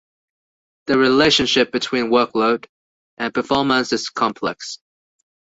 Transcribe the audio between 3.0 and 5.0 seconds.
and performance is complex.